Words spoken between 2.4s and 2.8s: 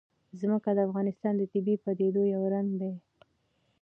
رنګ